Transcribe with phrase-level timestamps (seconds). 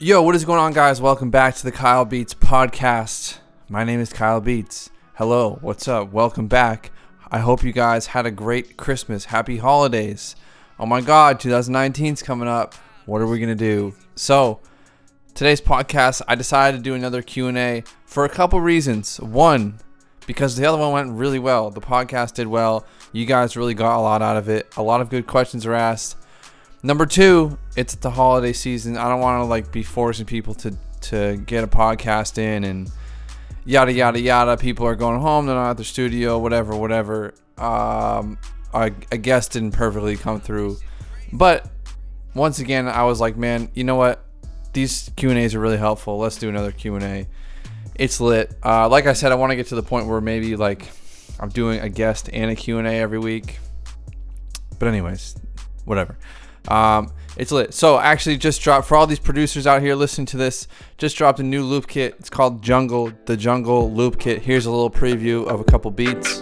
[0.00, 1.00] Yo, what is going on, guys?
[1.00, 3.38] Welcome back to the Kyle Beats podcast.
[3.68, 4.90] My name is Kyle Beats.
[5.14, 6.10] Hello, what's up?
[6.12, 6.90] Welcome back.
[7.30, 9.26] I hope you guys had a great Christmas.
[9.26, 10.34] Happy holidays.
[10.80, 12.74] Oh my God, 2019 is coming up.
[13.06, 13.94] What are we gonna do?
[14.16, 14.58] So,
[15.32, 19.20] today's podcast, I decided to do another Q&A for a couple reasons.
[19.20, 19.78] One,
[20.26, 21.70] because the other one went really well.
[21.70, 22.84] The podcast did well.
[23.12, 24.72] You guys really got a lot out of it.
[24.76, 26.16] A lot of good questions were asked.
[26.84, 28.98] Number two, it's the holiday season.
[28.98, 32.90] I don't want to like be forcing people to to get a podcast in and
[33.64, 34.58] yada yada yada.
[34.58, 35.46] People are going home.
[35.46, 36.38] They're not at the studio.
[36.38, 37.32] Whatever, whatever.
[37.56, 38.36] Um,
[38.74, 40.76] I, guess didn't perfectly come through,
[41.32, 41.70] but
[42.34, 44.22] once again, I was like, man, you know what?
[44.74, 46.18] These Q and A's are really helpful.
[46.18, 47.26] Let's do another Q and A.
[47.94, 48.54] It's lit.
[48.62, 50.90] Uh, like I said, I want to get to the point where maybe like
[51.40, 53.58] I'm doing a guest and a Q and A every week.
[54.78, 55.36] But anyways,
[55.86, 56.18] whatever.
[56.68, 57.74] Um, it's lit.
[57.74, 60.68] So actually, just dropped for all these producers out here listening to this.
[60.98, 62.14] Just dropped a new loop kit.
[62.18, 64.42] It's called Jungle, the Jungle Loop Kit.
[64.42, 66.40] Here's a little preview of a couple beats.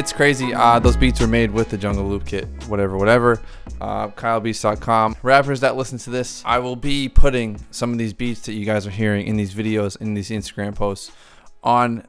[0.00, 0.54] Kit's crazy.
[0.54, 2.48] Uh, those beats were made with the Jungle Loop kit.
[2.68, 3.38] Whatever, whatever.
[3.82, 5.16] Uh, KyleBeats.com.
[5.22, 8.64] Rappers that listen to this, I will be putting some of these beats that you
[8.64, 11.12] guys are hearing in these videos, in these Instagram posts,
[11.62, 12.06] on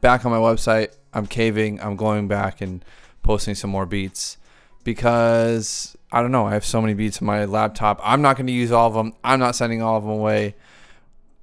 [0.00, 0.94] back on my website.
[1.12, 1.80] I'm caving.
[1.80, 2.84] I'm going back and
[3.24, 4.38] posting some more beats
[4.84, 6.46] because I don't know.
[6.46, 8.00] I have so many beats on my laptop.
[8.04, 9.12] I'm not going to use all of them.
[9.24, 10.54] I'm not sending all of them away.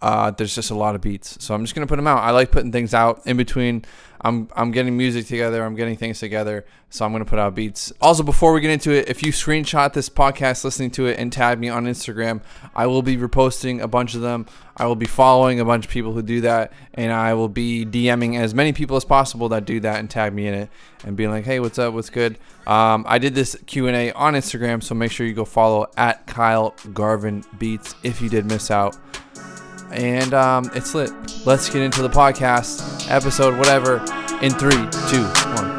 [0.02, 2.24] Uh, there's just a lot of beats, so I'm just gonna put them out.
[2.24, 3.86] I like putting things out in between.
[4.24, 5.64] I'm I'm getting music together.
[5.64, 7.94] I'm getting things together, so I'm gonna put out beats.
[8.02, 11.32] Also, before we get into it, if you screenshot this podcast, listening to it, and
[11.32, 12.42] tag me on Instagram,
[12.76, 14.48] I will be reposting a bunch of them.
[14.76, 17.86] I will be following a bunch of people who do that, and I will be
[17.86, 20.70] DMing as many people as possible that do that and tag me in it,
[21.04, 21.94] and being like, "Hey, what's up?
[21.94, 25.34] What's good?" Um, I did this Q and A on Instagram, so make sure you
[25.34, 28.98] go follow at Kyle Garvan Beats if you did miss out
[29.92, 31.12] and um, it's lit.
[31.46, 33.98] Let's get into the podcast episode, whatever,
[34.42, 35.24] in three, two,
[35.56, 35.72] one.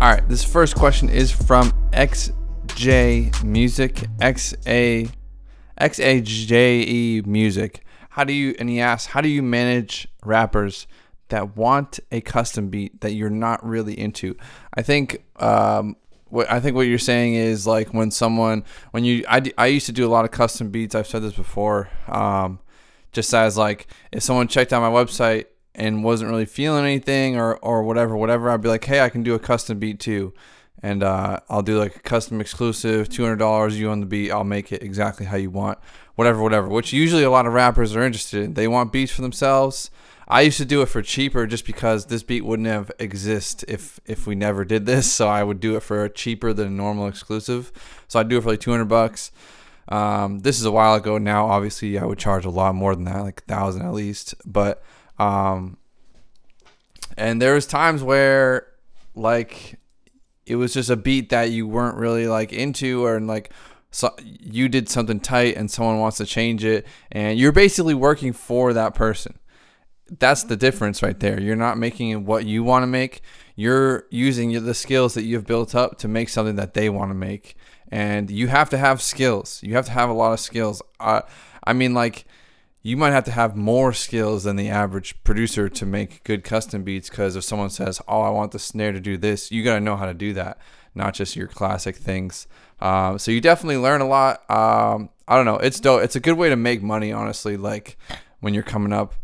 [0.00, 5.08] All right, this first question is from XJ Music, XA,
[5.80, 7.84] XAJE Music.
[8.10, 10.86] How do you, and he asks, how do you manage rappers
[11.28, 14.36] that want a custom beat that you're not really into?
[14.74, 15.96] I think, um,
[16.28, 19.86] what I think what you're saying is like when someone, when you, I, I used
[19.86, 20.94] to do a lot of custom beats.
[20.94, 21.90] I've said this before.
[22.08, 22.58] Um,
[23.12, 27.56] just as like if someone checked out my website and wasn't really feeling anything or
[27.58, 30.32] or whatever whatever i'd be like hey i can do a custom beat too
[30.82, 34.72] and uh, i'll do like a custom exclusive $200 you on the beat i'll make
[34.72, 35.78] it exactly how you want
[36.14, 39.22] whatever whatever which usually a lot of rappers are interested in they want beats for
[39.22, 39.90] themselves
[40.28, 44.00] i used to do it for cheaper just because this beat wouldn't have exist if
[44.06, 47.06] if we never did this so i would do it for cheaper than a normal
[47.06, 47.72] exclusive
[48.08, 49.30] so i'd do it for like 200 bucks
[49.88, 51.46] um, this is a while ago now.
[51.46, 54.34] Obviously, I would charge a lot more than that, like thousand at least.
[54.44, 54.82] But
[55.18, 55.76] um,
[57.16, 58.68] and there was times where
[59.14, 59.78] like
[60.46, 63.52] it was just a beat that you weren't really like into, or like
[63.90, 68.32] so you did something tight and someone wants to change it, and you're basically working
[68.32, 69.38] for that person.
[70.18, 71.40] That's the difference right there.
[71.40, 73.22] You're not making what you want to make.
[73.56, 77.14] You're using the skills that you've built up to make something that they want to
[77.14, 77.56] make
[77.92, 79.60] and you have to have skills.
[79.62, 80.80] You have to have a lot of skills.
[80.98, 81.20] Uh,
[81.62, 82.24] I mean, like,
[82.82, 86.82] you might have to have more skills than the average producer to make good custom
[86.82, 87.08] beats.
[87.08, 89.96] Because if someone says, "Oh, I want the snare to do this," you gotta know
[89.96, 90.58] how to do that,
[90.94, 92.46] not just your classic things.
[92.80, 94.48] Uh, so you definitely learn a lot.
[94.50, 95.56] Um, I don't know.
[95.56, 96.02] It's dope.
[96.02, 97.56] It's a good way to make money, honestly.
[97.56, 97.96] Like
[98.40, 99.14] when you're coming up.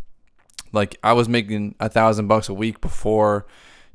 [0.72, 3.46] Like I was making a thousand bucks a week before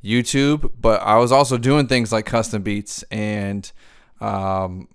[0.04, 3.70] YouTube, but I was also doing things like custom beats and
[4.20, 4.88] um,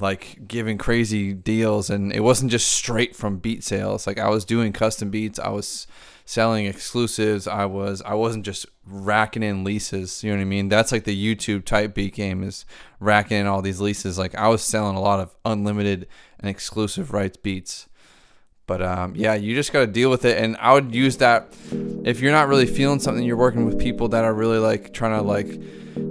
[0.00, 4.06] like giving crazy deals and it wasn't just straight from beat sales.
[4.06, 5.38] Like i was doing custom beats.
[5.38, 5.86] I was
[6.24, 7.46] selling exclusives.
[7.46, 10.68] I was i wasn't just racking in leases you know what i mean?
[10.68, 12.64] That's like the youtube type beat game is
[13.00, 14.18] racking in all these leases.
[14.18, 16.08] Like i was selling a lot of unlimited
[16.40, 17.86] and exclusive rights beats
[18.66, 20.38] but um, yeah, you just got to deal with it.
[20.38, 21.52] And I would use that
[22.04, 25.16] if you're not really feeling something, you're working with people that are really like trying
[25.18, 25.60] to like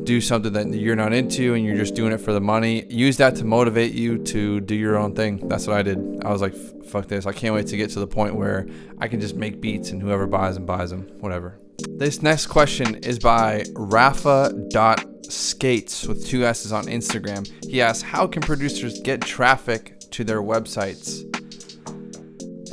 [0.03, 2.85] do something that you're not into and you're just doing it for the money.
[2.85, 5.47] Use that to motivate you to do your own thing.
[5.47, 6.23] That's what I did.
[6.23, 6.53] I was like,
[6.85, 7.25] fuck this.
[7.25, 8.67] I can't wait to get to the point where
[8.99, 11.57] I can just make beats and whoever buys them buys them, whatever.
[11.89, 17.51] This next question is by Rafa.skates with two S's on Instagram.
[17.67, 21.30] He asks, How can producers get traffic to their websites?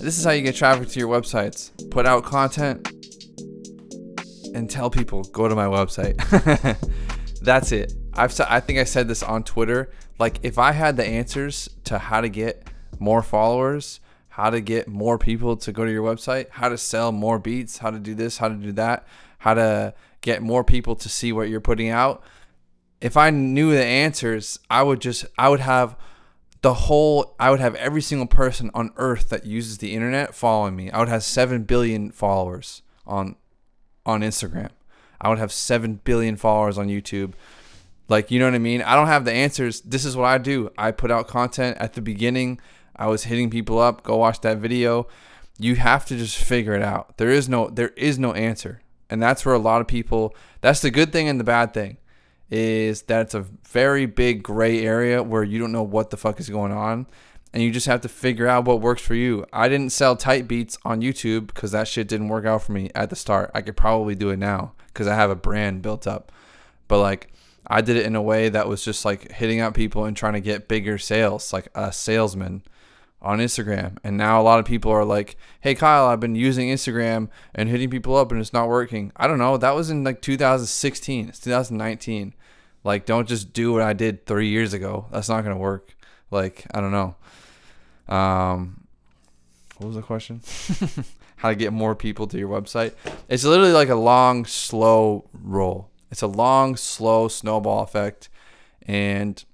[0.01, 1.73] This is how you get traffic to your websites.
[1.91, 2.89] Put out content
[4.55, 6.17] and tell people go to my website.
[7.43, 7.93] That's it.
[8.15, 9.91] I've I think I said this on Twitter.
[10.19, 12.69] Like if I had the answers to how to get
[13.01, 13.99] more followers,
[14.29, 17.79] how to get more people to go to your website, how to sell more beats,
[17.79, 19.05] how to do this, how to do that,
[19.39, 22.23] how to get more people to see what you're putting out.
[23.01, 25.97] If I knew the answers, I would just I would have
[26.63, 30.75] the whole I would have every single person on earth that uses the internet following
[30.75, 30.91] me.
[30.91, 33.37] I would have 7 billion followers on
[34.05, 34.71] on Instagram.
[35.21, 37.33] I would have 7 billion followers on YouTube.
[38.09, 38.83] Like, you know what I mean?
[38.83, 39.83] I don't have the answers.
[39.83, 40.71] This is what I do.
[40.79, 42.59] I put out content at the beginning.
[42.97, 45.07] I was hitting people up, go watch that video.
[45.59, 47.19] You have to just figure it out.
[47.19, 48.81] There is no there is no answer.
[49.11, 51.99] And that's where a lot of people that's the good thing and the bad thing
[52.51, 56.41] is that it's a very big gray area where you don't know what the fuck
[56.41, 57.07] is going on
[57.53, 59.47] and you just have to figure out what works for you.
[59.53, 62.91] I didn't sell type beats on YouTube because that shit didn't work out for me
[62.95, 63.51] at the start.
[63.55, 66.31] I could probably do it now because I have a brand built up.
[66.89, 67.33] But like
[67.67, 70.35] I did it in a way that was just like hitting out people and trying
[70.35, 72.63] to get bigger sales, like a salesman
[73.21, 73.99] on Instagram.
[74.05, 77.69] And now a lot of people are like, "Hey Kyle, I've been using Instagram and
[77.69, 79.57] hitting people up and it's not working." I don't know.
[79.57, 81.29] That was in like 2016.
[81.29, 82.35] It's 2019.
[82.89, 85.05] Like don't just do what I did 3 years ago.
[85.13, 85.95] That's not to work.
[86.31, 87.17] Like, I don't know.
[88.09, 88.87] Um
[89.77, 90.41] what was the question?
[91.37, 92.95] How to get more people to your website?
[93.29, 95.91] It's literally like a long slow roll.
[96.11, 98.31] It's a long slow snowball effect
[98.87, 99.45] and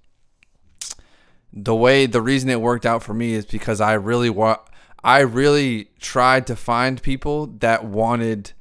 [1.52, 4.60] the way the reason it worked out for me is because I really want
[5.02, 8.52] I really tried to find people that wanted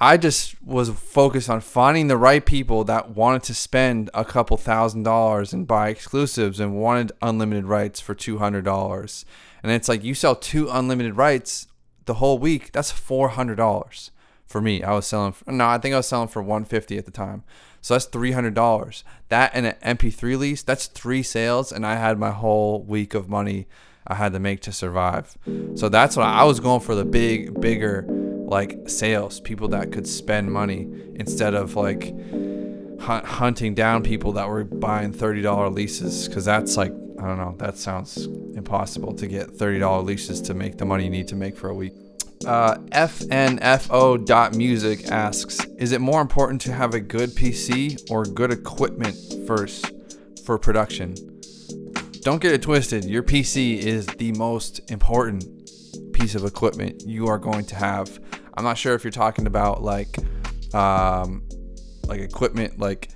[0.00, 4.56] I just was focused on finding the right people that wanted to spend a couple
[4.56, 9.24] thousand dollars and buy exclusives and wanted unlimited rights for $200.
[9.62, 11.66] And it's like you sell two unlimited rights
[12.04, 14.10] the whole week, that's $400
[14.46, 14.82] for me.
[14.82, 17.42] I was selling for, no, I think I was selling for 150 at the time.
[17.80, 19.04] So that's three hundred dollars.
[19.28, 23.28] That and an MP3 lease, that's three sales, and I had my whole week of
[23.28, 23.68] money
[24.06, 25.36] I had to make to survive.
[25.74, 30.06] So that's what I was going for the big, bigger like sales, people that could
[30.06, 32.14] spend money instead of like
[32.98, 37.38] hunt, hunting down people that were buying thirty dollar leases because that's like I don't
[37.38, 41.28] know, that sounds impossible to get thirty dollar leases to make the money you need
[41.28, 41.92] to make for a week.
[42.46, 49.16] Uh, FNFO.music asks Is it more important to have a good PC or good equipment
[49.46, 49.92] first
[50.44, 51.14] for production?
[52.22, 53.04] Don't get it twisted.
[53.04, 55.44] Your PC is the most important
[56.12, 58.18] piece of equipment you are going to have.
[58.58, 60.18] I'm not sure if you're talking about like,
[60.74, 61.44] um,
[62.08, 63.10] like equipment like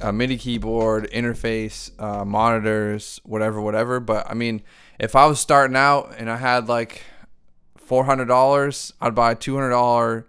[0.00, 3.98] a MIDI keyboard, interface, uh, monitors, whatever, whatever.
[3.98, 4.62] But I mean,
[5.00, 7.02] if I was starting out and I had like
[7.76, 10.28] four hundred dollars, I'd buy a two hundred dollar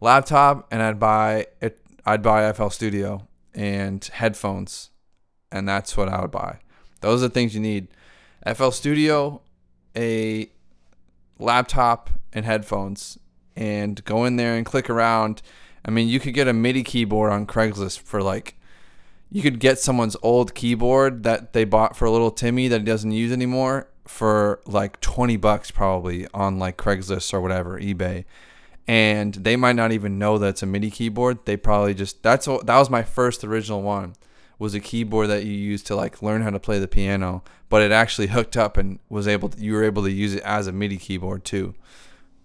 [0.00, 1.80] laptop and I'd buy it.
[2.06, 4.90] I'd buy FL Studio and headphones,
[5.50, 6.60] and that's what I would buy.
[7.00, 7.88] Those are the things you need:
[8.54, 9.42] FL Studio,
[9.96, 10.48] a
[11.40, 13.18] laptop, and headphones.
[13.60, 15.42] And go in there and click around.
[15.84, 18.56] I mean, you could get a MIDI keyboard on Craigslist for like
[19.30, 22.84] you could get someone's old keyboard that they bought for a little Timmy that he
[22.84, 28.24] doesn't use anymore for like 20 bucks probably on like Craigslist or whatever, eBay.
[28.88, 31.44] And they might not even know that it's a MIDI keyboard.
[31.44, 34.14] They probably just that's what that was my first original one.
[34.58, 37.82] Was a keyboard that you used to like learn how to play the piano, but
[37.82, 40.66] it actually hooked up and was able to, you were able to use it as
[40.66, 41.74] a MIDI keyboard too.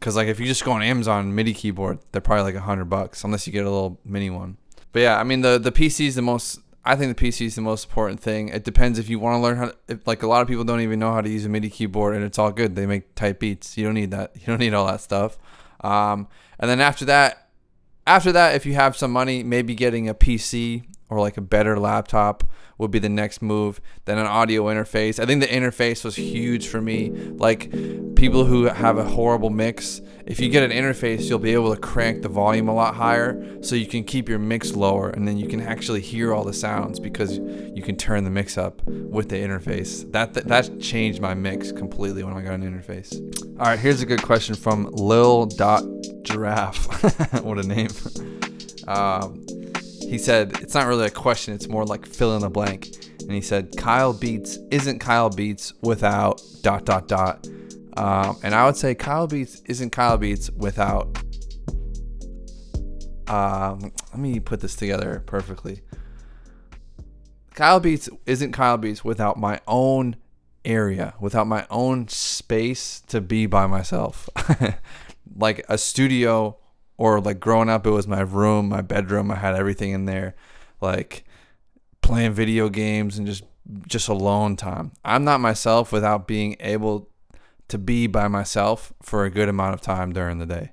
[0.05, 2.85] Cause like if you just go on Amazon MIDI keyboard, they're probably like a hundred
[2.85, 4.57] bucks unless you get a little mini one.
[4.91, 7.55] But yeah, I mean the the PC is the most I think the PC is
[7.55, 8.49] the most important thing.
[8.49, 9.65] It depends if you want to learn how.
[9.65, 11.71] To, if, like a lot of people don't even know how to use a MIDI
[11.71, 12.75] keyboard, and it's all good.
[12.75, 13.75] They make type beats.
[13.79, 14.35] You don't need that.
[14.39, 15.39] You don't need all that stuff.
[15.81, 16.27] Um,
[16.59, 17.49] and then after that,
[18.05, 21.79] after that, if you have some money, maybe getting a PC or like a better
[21.79, 22.43] laptop
[22.77, 23.79] would be the next move.
[24.05, 25.19] Then an audio interface.
[25.19, 27.09] I think the interface was huge for me.
[27.09, 27.71] Like
[28.15, 31.79] people who have a horrible mix, if you get an interface, you'll be able to
[31.79, 35.37] crank the volume a lot higher so you can keep your mix lower and then
[35.37, 39.29] you can actually hear all the sounds because you can turn the mix up with
[39.29, 40.09] the interface.
[40.11, 43.15] That that, that changed my mix completely when I got an interface.
[43.59, 45.83] All right, here's a good question from Lil Dot
[46.23, 46.85] Giraffe.
[47.43, 47.89] what a name.
[48.87, 49.43] Um,
[50.09, 52.95] he said it's not really a question; it's more like fill in the blank.
[53.21, 57.47] And he said Kyle Beats isn't Kyle Beats without dot dot dot.
[57.97, 61.17] Um, and I would say Kyle Beats isn't Kyle Beats without.
[63.27, 65.81] Um, let me put this together perfectly.
[67.55, 70.17] Kyle Beats isn't Kyle Beats without my own
[70.65, 74.29] area, without my own space to be by myself.
[75.35, 76.57] like a studio
[76.97, 80.35] or like growing up it was my room, my bedroom, I had everything in there.
[80.81, 81.25] Like
[82.01, 83.43] playing video games and just
[83.87, 84.91] just alone time.
[85.03, 87.09] I'm not myself without being able
[87.67, 90.71] to be by myself for a good amount of time during the day.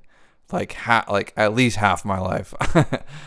[0.53, 2.53] Like ha- like at least half my life.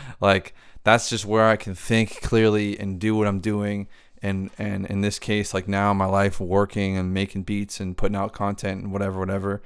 [0.20, 3.88] like that's just where I can think clearly and do what I'm doing
[4.22, 8.16] and and in this case like now my life working and making beats and putting
[8.16, 9.62] out content and whatever whatever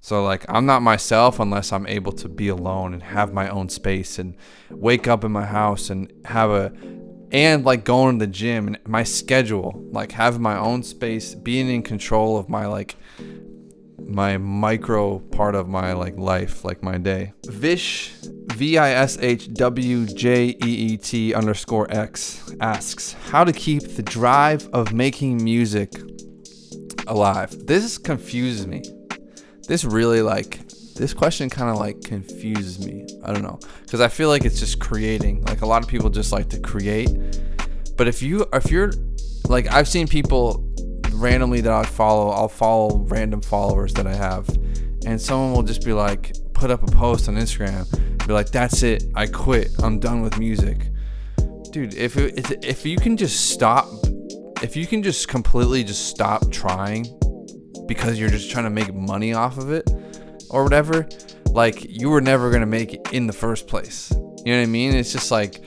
[0.00, 3.68] so like I'm not myself unless I'm able to be alone and have my own
[3.68, 4.36] space and
[4.70, 6.72] wake up in my house and have a
[7.32, 11.68] and like going to the gym and my schedule, like having my own space, being
[11.68, 12.96] in control of my like
[13.98, 17.32] my micro part of my like life, like my day.
[17.46, 18.12] Vish
[18.54, 23.82] V I S H W J E E T underscore X asks how to keep
[23.82, 25.92] the drive of making music
[27.06, 27.66] alive.
[27.66, 28.82] This confuses me
[29.70, 33.06] this really like this question kind of like confuses me.
[33.24, 35.44] I don't know because I feel like it's just creating.
[35.44, 37.08] Like a lot of people just like to create,
[37.96, 38.90] but if you if you're
[39.48, 40.68] like I've seen people
[41.12, 44.48] randomly that I follow, I'll follow random followers that I have,
[45.06, 47.86] and someone will just be like put up a post on Instagram,
[48.26, 50.88] be like, "That's it, I quit, I'm done with music."
[51.70, 53.86] Dude, if it, if you can just stop,
[54.64, 57.19] if you can just completely just stop trying
[57.90, 59.90] because you're just trying to make money off of it
[60.48, 61.08] or whatever,
[61.46, 64.12] like you were never gonna make it in the first place.
[64.12, 64.94] You know what I mean?
[64.94, 65.60] It's just like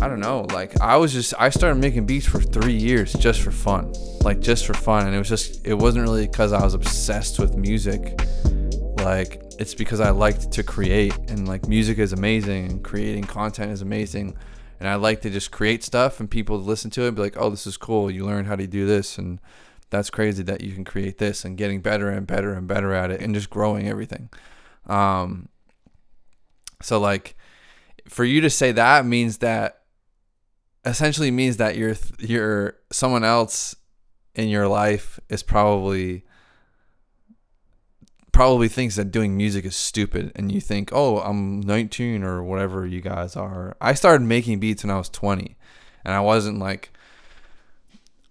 [0.00, 0.46] I don't know.
[0.52, 4.38] Like I was just I started making beats for three years just for fun, like
[4.38, 7.56] just for fun, and it was just it wasn't really because I was obsessed with
[7.56, 8.20] music.
[9.00, 13.72] Like it's because I liked to create, and like music is amazing, and creating content
[13.72, 14.36] is amazing,
[14.78, 17.36] and I like to just create stuff and people listen to it and be like,
[17.36, 18.12] oh, this is cool.
[18.12, 19.40] You learn how to do this, and
[19.90, 23.10] that's crazy that you can create this and getting better and better and better at
[23.10, 24.30] it and just growing everything.
[24.86, 25.48] Um,
[26.82, 27.36] so like
[28.08, 29.82] for you to say that means that
[30.84, 33.76] essentially means that you're you're someone else
[34.34, 36.24] in your life is probably
[38.32, 42.86] probably thinks that doing music is stupid and you think, "Oh, I'm 19 or whatever
[42.86, 45.56] you guys are." I started making beats when I was 20
[46.04, 46.92] and I wasn't like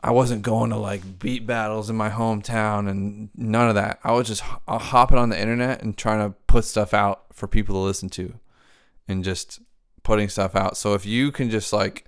[0.02, 4.00] I wasn't going to like beat battles in my hometown and none of that.
[4.04, 7.48] I was just uh, hopping on the internet and trying to put stuff out for
[7.48, 8.34] people to listen to
[9.08, 9.60] and just
[10.04, 10.78] putting stuff out.
[10.78, 12.06] So if you can just like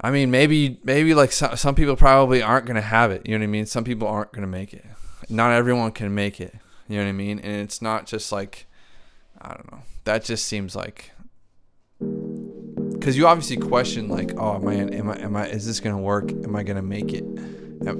[0.00, 3.32] I mean, maybe maybe like some, some people probably aren't going to have it, you
[3.32, 3.66] know what I mean?
[3.66, 4.84] Some people aren't going to make it.
[5.28, 6.54] Not everyone can make it,
[6.88, 7.38] you know what I mean?
[7.40, 8.66] And it's not just like
[9.40, 9.82] I don't know.
[10.04, 11.12] That just seems like
[12.98, 16.30] because you obviously question like, oh man, am I, am I, is this gonna work?
[16.30, 17.24] Am I gonna make it?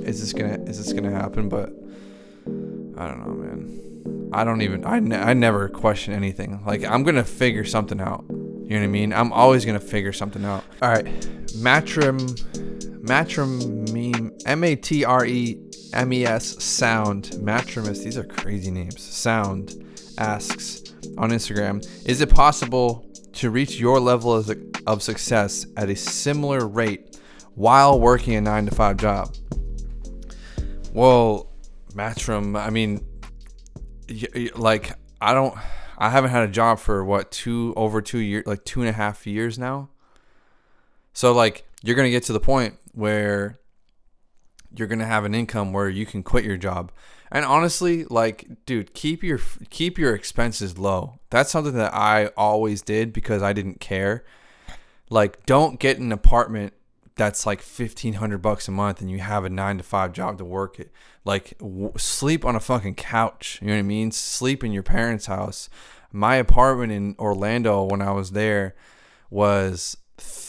[0.05, 1.49] Is this gonna, is this gonna happen?
[1.49, 1.71] But
[3.01, 4.31] I don't know, man.
[4.33, 6.63] I don't even, I, ne- I never question anything.
[6.67, 8.25] Like I'm gonna figure something out.
[8.29, 9.13] You know what I mean?
[9.13, 10.65] I'm always gonna figure something out.
[10.83, 11.07] All right,
[11.57, 12.19] Matrim,
[13.03, 15.59] Matrim M A T R E
[15.95, 18.01] M E S sound, Matrimus.
[18.01, 19.01] These are crazy names.
[19.01, 19.85] Sound
[20.19, 24.51] asks on Instagram, is it possible to reach your level of,
[24.89, 27.21] of success at a similar rate
[27.55, 29.35] while working a nine to five job?
[30.93, 31.53] Well,
[31.93, 33.05] Matrim, I mean,
[34.57, 35.55] like, I don't,
[35.99, 38.93] I haven't had a job for what, two, over two years, like two and a
[38.93, 39.91] half years now.
[41.13, 43.59] So, like, you're going to get to the point where
[44.75, 46.91] you're going to have an income where you can quit your job
[47.31, 49.39] and honestly, like, dude, keep your
[49.71, 51.19] keep your expenses low.
[51.31, 54.25] That's something that I always did because I didn't care.
[55.11, 56.75] Like, don't get an apartment
[57.17, 60.39] that's like fifteen hundred bucks a month, and you have a nine to five job
[60.39, 60.91] to work it.
[61.25, 63.59] Like, w- sleep on a fucking couch.
[63.61, 64.11] You know what I mean?
[64.13, 65.69] Sleep in your parents' house.
[66.13, 68.75] My apartment in Orlando when I was there
[69.31, 69.97] was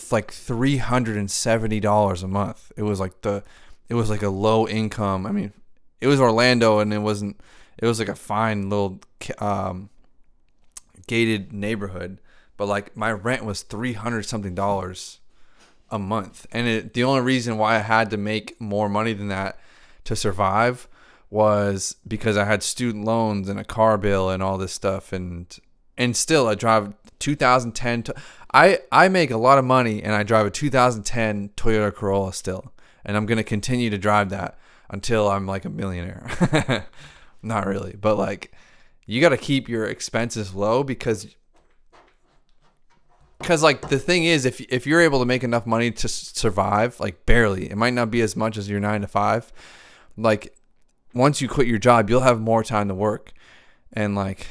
[0.09, 2.71] was like three hundred and seventy dollars a month.
[2.75, 3.43] It was like the,
[3.87, 5.25] it was like a low income.
[5.25, 5.53] I mean,
[6.01, 7.39] it was Orlando, and it wasn't.
[7.77, 8.99] It was like a fine little
[9.37, 9.89] um,
[11.07, 12.19] gated neighborhood,
[12.59, 15.21] but like my rent was three hundred something dollars
[15.89, 19.29] a month, and it, the only reason why I had to make more money than
[19.29, 19.57] that
[20.03, 20.89] to survive
[21.29, 25.57] was because I had student loans and a car bill and all this stuff, and
[25.97, 28.03] and still I drive 2010.
[28.03, 28.15] To,
[28.53, 32.73] I I make a lot of money, and I drive a 2010 Toyota Corolla still,
[33.05, 36.85] and I'm gonna continue to drive that until I'm like a millionaire.
[37.41, 38.51] Not really, but like
[39.05, 41.35] you got to keep your expenses low because
[43.39, 47.00] because like the thing is if if you're able to make enough money to survive
[47.00, 49.53] like barely it might not be as much as your 9 to 5
[50.17, 50.55] like
[51.13, 53.34] once you quit your job you'll have more time to work.
[53.93, 54.48] And like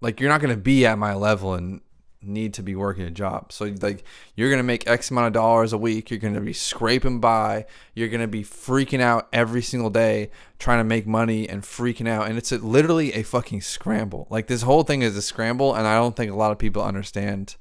[0.00, 1.80] like you're not going to be at my level and
[2.20, 3.52] need to be working a job.
[3.52, 6.40] So like you're going to make X amount of dollars a week, you're going to
[6.40, 11.06] be scraping by, you're going to be freaking out every single day trying to make
[11.06, 14.26] money and freaking out and it's a, literally a fucking scramble.
[14.30, 16.82] Like this whole thing is a scramble and I don't think a lot of people
[16.82, 17.56] understand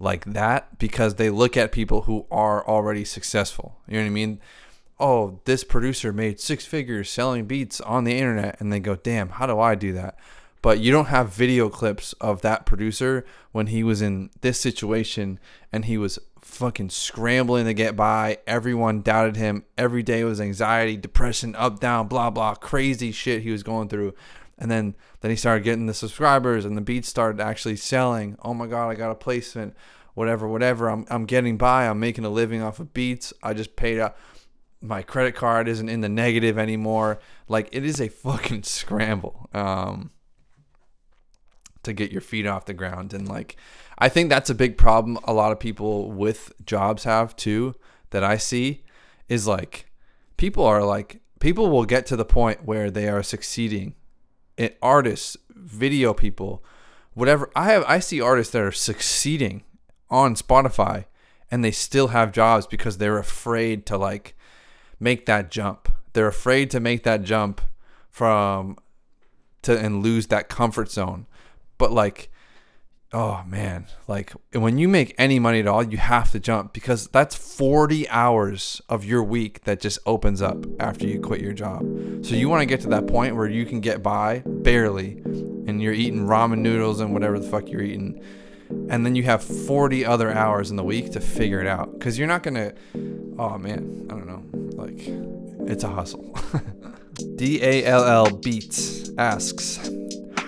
[0.00, 3.78] like that because they look at people who are already successful.
[3.86, 4.40] You know what I mean?
[5.00, 9.28] Oh, this producer made six figures selling beats on the internet and they go, "Damn,
[9.30, 10.18] how do I do that?"
[10.62, 15.38] But you don't have video clips of that producer when he was in this situation
[15.72, 18.38] and he was fucking scrambling to get by.
[18.46, 19.64] Everyone doubted him.
[19.76, 24.14] Every day was anxiety, depression, up, down, blah, blah, crazy shit he was going through.
[24.58, 28.36] And then, then he started getting the subscribers and the beats started actually selling.
[28.42, 29.76] Oh my God, I got a placement,
[30.14, 30.88] whatever, whatever.
[30.88, 31.86] I'm, I'm getting by.
[31.86, 33.32] I'm making a living off of beats.
[33.42, 34.16] I just paid out.
[34.80, 37.20] My credit card isn't in the negative anymore.
[37.48, 39.48] Like, it is a fucking scramble.
[39.52, 40.10] Um,
[41.82, 43.14] to get your feet off the ground.
[43.14, 43.56] And like
[43.98, 47.74] I think that's a big problem a lot of people with jobs have too
[48.10, 48.84] that I see
[49.28, 49.90] is like
[50.36, 53.94] people are like people will get to the point where they are succeeding
[54.56, 56.64] it, artists video people
[57.14, 57.50] whatever.
[57.56, 59.64] I have I see artists that are succeeding
[60.08, 61.06] on Spotify
[61.50, 64.36] and they still have jobs because they're afraid to like
[65.00, 65.88] make that jump.
[66.12, 67.60] They're afraid to make that jump
[68.08, 68.78] from
[69.62, 71.26] to and lose that comfort zone
[71.78, 72.30] but like
[73.14, 77.08] oh man like when you make any money at all you have to jump because
[77.08, 81.80] that's 40 hours of your week that just opens up after you quit your job.
[82.22, 85.22] So you want to get to that point where you can get by barely
[85.66, 88.22] and you're eating ramen noodles and whatever the fuck you're eating
[88.90, 92.18] and then you have 40 other hours in the week to figure it out because
[92.18, 92.74] you're not gonna
[93.38, 94.44] oh man i don't know
[94.82, 95.08] like
[95.70, 96.34] it's a hustle.
[97.36, 99.90] D-a-l-l beats asks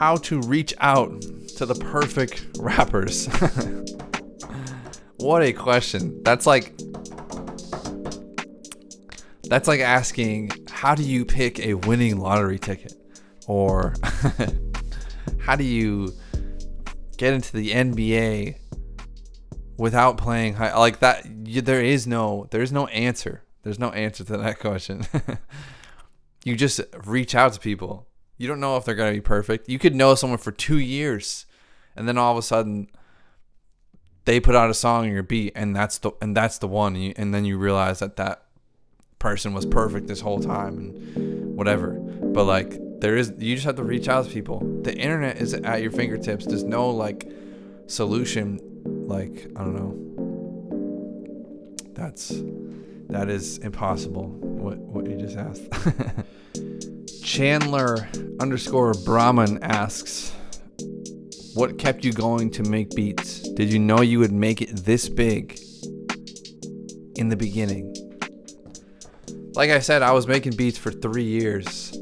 [0.00, 1.20] how to reach out
[1.58, 3.28] to the perfect rappers?
[5.18, 6.22] what a question.
[6.22, 6.74] That's like
[9.44, 12.94] That's like asking how do you pick a winning lottery ticket
[13.46, 13.92] or
[15.38, 16.14] how do you
[17.18, 18.56] get into the NBA
[19.76, 23.44] without playing high like that you, there is no there's no answer.
[23.64, 25.02] There's no answer to that question.
[26.42, 28.06] you just reach out to people
[28.40, 29.68] you don't know if they're going to be perfect.
[29.68, 31.44] You could know someone for two years,
[31.94, 32.88] and then all of a sudden,
[34.24, 36.94] they put out a song on your beat, and that's the and that's the one.
[36.94, 38.44] And, you, and then you realize that that
[39.18, 41.90] person was perfect this whole time, and whatever.
[41.90, 44.60] But like, there is you just have to reach out to people.
[44.84, 46.46] The internet is at your fingertips.
[46.46, 47.30] There's no like
[47.88, 48.58] solution.
[49.06, 49.98] Like I don't know.
[51.92, 52.32] That's
[53.10, 54.28] that is impossible.
[54.28, 55.68] What what you just asked.
[57.30, 58.08] Chandler
[58.40, 60.34] underscore Brahman asks,
[61.54, 63.48] What kept you going to make beats?
[63.50, 65.56] Did you know you would make it this big
[67.14, 67.94] in the beginning?
[69.54, 71.96] Like I said, I was making beats for three years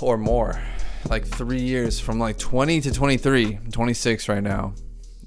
[0.00, 0.62] or more.
[1.08, 3.54] Like three years from like 20 to 23.
[3.54, 4.74] I'm 26 right now.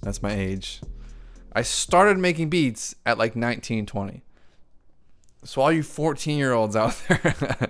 [0.04, 0.82] That's my age.
[1.52, 4.22] I started making beats at like 19, 20.
[5.46, 7.70] So all you 14 year olds out there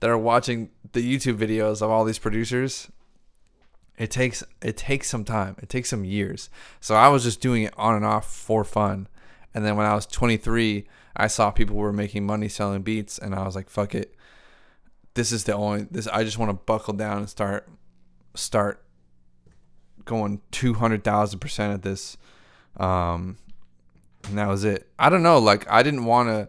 [0.00, 2.90] that are watching the YouTube videos of all these producers,
[3.98, 5.56] it takes it takes some time.
[5.62, 6.50] It takes some years.
[6.80, 9.08] So I was just doing it on and off for fun.
[9.54, 13.34] And then when I was 23, I saw people were making money selling beats and
[13.34, 14.14] I was like, fuck it.
[15.14, 17.68] This is the only this I just want to buckle down and start
[18.34, 18.82] start
[20.04, 22.18] going 200,000% at this.
[22.76, 23.38] Um
[24.28, 24.88] and that was it.
[24.98, 26.48] I don't know, like I didn't want to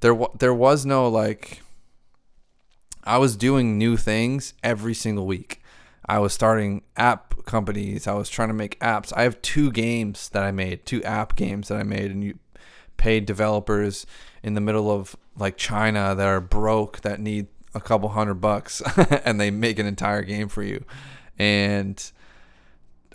[0.00, 1.60] there there was no like
[3.04, 5.62] I was doing new things every single week.
[6.06, 8.06] I was starting app companies.
[8.06, 9.12] I was trying to make apps.
[9.16, 12.38] I have two games that I made, two app games that I made, and you
[12.96, 14.06] paid developers
[14.42, 18.82] in the middle of like China that are broke that need a couple hundred bucks,
[19.24, 20.84] and they make an entire game for you,
[21.38, 22.12] and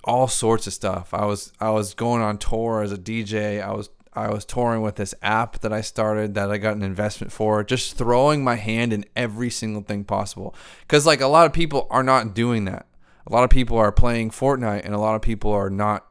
[0.06, 1.13] all sorts of stuff.
[1.13, 3.62] I was I was going on tour as a DJ.
[3.62, 6.84] I was I was touring with this app that I started that I got an
[6.84, 10.56] investment for, just throwing my hand in every single thing possible.
[10.88, 12.86] Cuz like a lot of people are not doing that.
[13.28, 16.06] A lot of people are playing Fortnite and a lot of people are not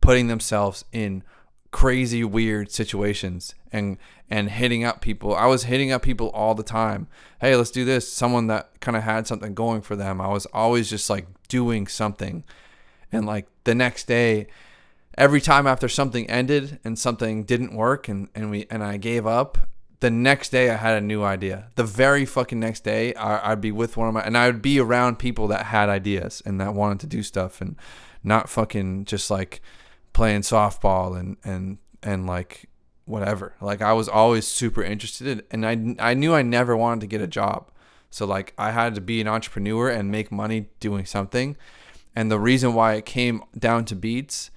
[0.00, 1.22] putting themselves in
[1.70, 3.98] crazy weird situations and
[4.30, 5.34] and hitting up people.
[5.34, 7.08] I was hitting up people all the time.
[7.40, 8.10] Hey, let's do this.
[8.10, 10.20] Someone that kind of had something going for them.
[10.20, 12.44] I was always just like doing something.
[13.12, 14.46] And like the next day
[15.16, 19.26] every time after something ended and something didn't work and, and we and I gave
[19.26, 19.58] up,
[20.00, 21.68] the next day I had a new idea.
[21.76, 24.62] The very fucking next day I, I'd be with one of my and I would
[24.62, 27.76] be around people that had ideas and that wanted to do stuff and
[28.22, 29.60] not fucking just like
[30.12, 32.68] playing softball and and and like
[33.04, 33.54] whatever.
[33.60, 37.20] Like I was always super interested and I I knew I never wanted to get
[37.20, 37.70] a job.
[38.10, 41.56] So like I had to be an entrepreneur and make money doing something.
[42.16, 44.50] And the reason why it came down to beats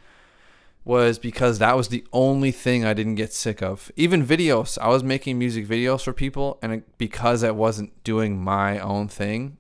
[0.88, 3.91] was because that was the only thing I didn't get sick of.
[3.97, 8.80] Even videos, I was making music videos for people, and because I wasn't doing my
[8.80, 9.58] own thing,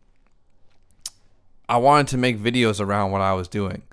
[1.67, 3.83] I wanted to make videos around what I was doing.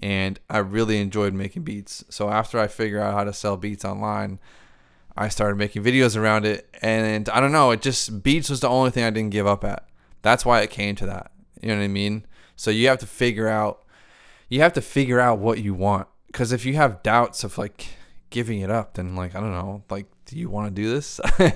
[0.00, 2.04] And I really enjoyed making beats.
[2.10, 4.38] So after I figured out how to sell beats online,
[5.16, 6.68] I started making videos around it.
[6.80, 9.64] And I don't know, it just, beats was the only thing I didn't give up
[9.64, 9.88] at.
[10.22, 11.32] That's why it came to that.
[11.60, 12.24] You know what I mean?
[12.54, 13.84] So you have to figure out,
[14.48, 17.86] you have to figure out what you want because if you have doubts of like
[18.30, 21.20] giving it up, then like I don't know, like do you want to do this?
[21.38, 21.46] you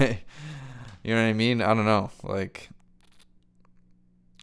[1.14, 1.60] know what I mean?
[1.60, 2.12] I don't know.
[2.22, 2.70] Like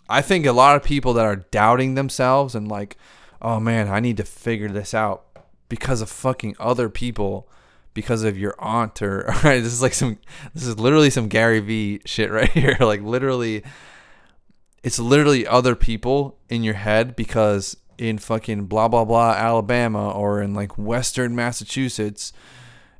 [0.09, 2.97] I think a lot of people that are doubting themselves and like,
[3.41, 5.25] oh man, I need to figure this out
[5.69, 7.47] because of fucking other people
[7.93, 10.17] because of your aunt or right this is like some
[10.53, 13.63] this is literally some Gary V shit right here like literally
[14.83, 20.41] it's literally other people in your head because in fucking blah blah blah Alabama or
[20.41, 22.33] in like western Massachusetts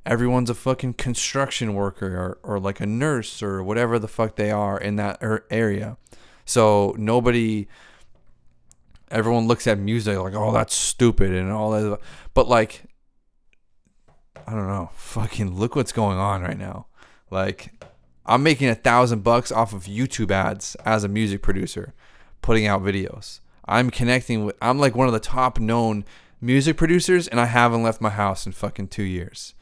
[0.06, 4.52] everyone's a fucking construction worker or, or like a nurse or whatever the fuck they
[4.52, 5.98] are in that er, area.
[6.46, 7.68] So nobody
[9.10, 12.00] everyone looks at music like oh that's stupid and all that.
[12.34, 12.84] But like
[14.48, 14.92] I don't know.
[14.94, 16.86] Fucking look what's going on right now.
[17.32, 17.74] Like
[18.26, 21.94] I'm making a thousand bucks off of YouTube ads as a music producer
[22.42, 26.06] putting out videos I'm connecting with I'm like one of the top known
[26.40, 29.54] music producers and I haven't left my house in fucking 2 years.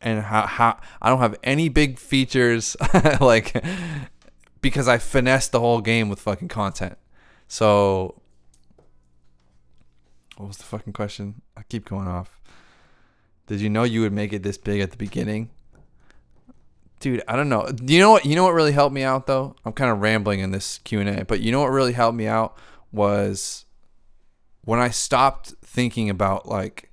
[0.00, 2.76] And how, how I don't have any big features
[3.20, 3.64] like
[4.60, 6.98] because I finessed the whole game with fucking content.
[7.48, 8.20] So
[10.36, 11.42] what was the fucking question?
[11.56, 12.40] I keep going off.
[13.48, 15.50] Did you know you would make it this big at the beginning?
[17.00, 17.68] Dude, I don't know.
[17.82, 19.56] You know what you know what really helped me out though?
[19.64, 22.56] I'm kind of rambling in this Q&A, but you know what really helped me out
[22.92, 23.64] was
[24.64, 26.90] when I stopped thinking about like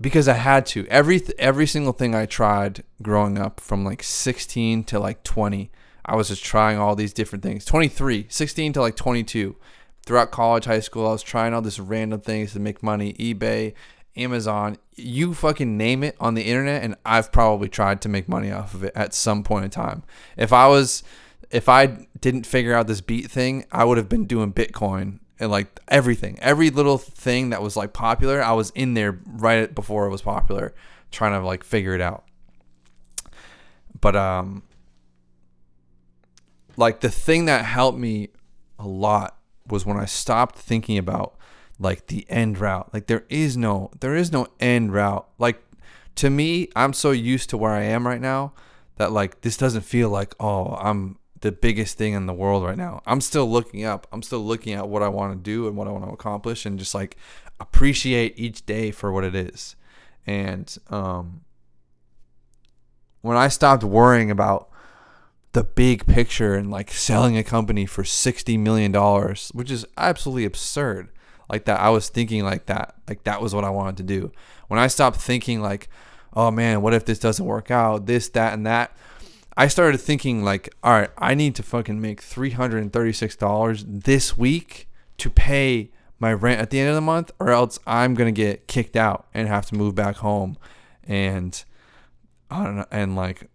[0.00, 4.84] because I had to every every single thing I tried growing up from like 16
[4.84, 5.70] to like 20
[6.04, 7.64] I was just trying all these different things.
[7.64, 9.56] 23 16 to like 22
[10.06, 13.74] throughout college high school I was trying all this random things to make money eBay
[14.16, 14.76] Amazon.
[14.96, 18.74] You fucking name it on the internet and I've probably tried to make money off
[18.74, 20.02] of it at some point in time.
[20.36, 21.02] If I was
[21.50, 25.50] if I didn't figure out this beat thing, I would have been doing Bitcoin and
[25.50, 28.42] like everything, every little thing that was like popular.
[28.42, 30.74] I was in there right before it was popular,
[31.10, 32.24] trying to like figure it out.
[34.00, 34.62] But um,
[36.76, 38.28] like the thing that helped me
[38.78, 39.36] a lot
[39.66, 41.36] was when I stopped thinking about
[41.78, 42.92] like the end route.
[42.92, 45.28] Like there is no there is no end route.
[45.38, 45.62] Like
[46.16, 48.52] to me, I'm so used to where I am right now
[48.96, 52.76] that like this doesn't feel like oh I'm the biggest thing in the world right
[52.76, 53.02] now.
[53.06, 54.06] I'm still looking up.
[54.12, 56.66] I'm still looking at what I want to do and what I want to accomplish
[56.66, 57.16] and just like
[57.58, 59.76] appreciate each day for what it is.
[60.26, 61.42] And um
[63.22, 64.70] when I stopped worrying about
[65.52, 70.44] the big picture and like selling a company for 60 million dollars, which is absolutely
[70.44, 71.08] absurd.
[71.48, 72.94] Like that I was thinking like that.
[73.08, 74.30] Like that was what I wanted to do.
[74.68, 75.88] When I stopped thinking like,
[76.34, 78.06] "Oh man, what if this doesn't work out?
[78.06, 78.96] This, that and that."
[79.56, 83.12] I started thinking like, all right, I need to fucking make three hundred and thirty
[83.12, 87.50] six dollars this week to pay my rent at the end of the month, or
[87.50, 90.56] else I'm gonna get kicked out and have to move back home,
[91.04, 91.62] and
[92.50, 93.48] I don't know, and like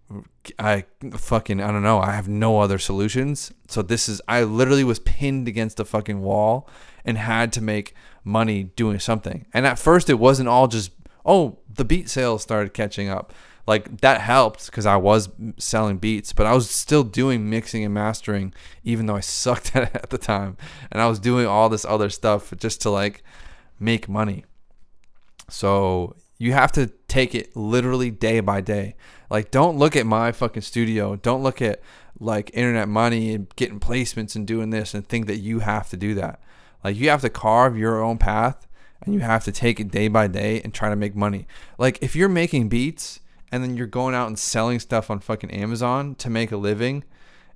[0.59, 1.99] I fucking I don't know.
[1.99, 3.51] I have no other solutions.
[3.67, 6.69] So this is I literally was pinned against the fucking wall
[7.03, 9.45] and had to make money doing something.
[9.53, 10.91] And at first it wasn't all just
[11.25, 13.33] oh, the beat sales started catching up.
[13.67, 17.93] Like that helped because I was selling beats, but I was still doing mixing and
[17.93, 20.57] mastering, even though I sucked at it at the time.
[20.91, 23.23] And I was doing all this other stuff just to like
[23.79, 24.45] make money.
[25.49, 28.95] So you have to take it literally day by day.
[29.29, 31.15] Like, don't look at my fucking studio.
[31.15, 31.81] Don't look at
[32.19, 35.97] like internet money and getting placements and doing this and think that you have to
[35.97, 36.39] do that.
[36.83, 38.67] Like, you have to carve your own path
[39.01, 41.47] and you have to take it day by day and try to make money.
[41.77, 43.19] Like, if you're making beats
[43.51, 47.03] and then you're going out and selling stuff on fucking Amazon to make a living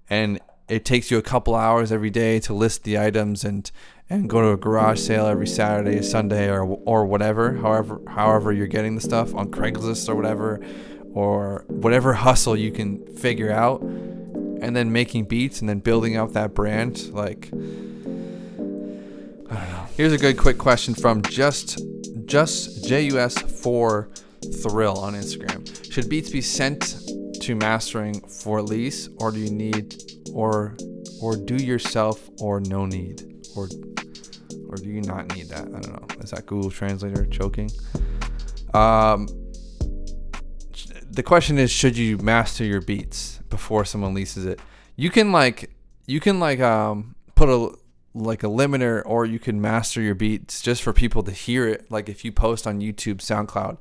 [0.10, 3.71] and it takes you a couple hours every day to list the items and
[4.12, 8.67] and go to a garage sale every Saturday, Sunday, or or whatever, however however you're
[8.67, 10.60] getting the stuff on Craigslist or whatever,
[11.13, 16.34] or whatever hustle you can figure out, and then making beats and then building out
[16.34, 17.12] that brand.
[17.12, 19.86] Like, I don't know.
[19.95, 21.82] Here's a good quick question from just
[22.25, 24.10] just jus four
[24.62, 25.91] thrill on Instagram.
[25.91, 26.97] Should beats be sent
[27.41, 30.02] to mastering for lease, or do you need
[30.34, 30.78] or
[31.21, 33.23] or do yourself or no need
[33.56, 33.69] or
[34.69, 35.67] or do you not need that?
[35.67, 36.08] I don't know.
[36.21, 37.71] Is that Google Translator choking?
[38.73, 39.28] Um,
[41.10, 44.60] the question is, should you master your beats before someone leases it?
[44.95, 45.71] You can like,
[46.06, 47.75] you can like, um, put a
[48.13, 51.89] like a limiter, or you can master your beats just for people to hear it.
[51.89, 53.78] Like if you post on YouTube, SoundCloud,